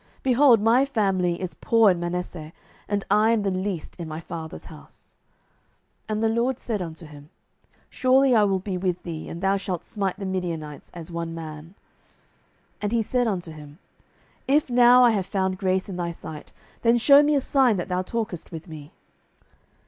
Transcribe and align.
behold, 0.23 0.59
my 0.59 0.83
family 0.83 1.39
is 1.39 1.53
poor 1.53 1.91
in 1.91 1.99
Manasseh, 1.99 2.51
and 2.87 3.03
I 3.11 3.29
am 3.29 3.43
the 3.43 3.51
least 3.51 3.95
in 3.99 4.07
my 4.07 4.19
father's 4.19 4.65
house. 4.65 5.13
07:006:016 6.09 6.09
And 6.09 6.23
the 6.23 6.41
LORD 6.41 6.59
said 6.59 6.81
unto 6.81 7.05
him, 7.05 7.29
Surely 7.87 8.33
I 8.33 8.43
will 8.43 8.57
be 8.59 8.79
with 8.79 9.03
thee, 9.03 9.29
and 9.29 9.41
thou 9.41 9.57
shalt 9.57 9.85
smite 9.85 10.17
the 10.17 10.25
Midianites 10.25 10.89
as 10.95 11.11
one 11.11 11.35
man. 11.35 11.75
07:006:017 12.81 12.81
And 12.81 12.91
he 12.93 13.01
said 13.03 13.27
unto 13.27 13.51
him, 13.51 13.77
If 14.47 14.71
now 14.71 15.03
I 15.03 15.11
have 15.11 15.27
found 15.27 15.59
grace 15.59 15.87
in 15.87 15.97
thy 15.97 16.09
sight, 16.09 16.51
then 16.81 16.97
shew 16.97 17.21
me 17.21 17.35
a 17.35 17.39
sign 17.41 17.77
that 17.77 17.87
thou 17.87 18.01
talkest 18.01 18.51
with 18.51 18.67
me. 18.67 18.95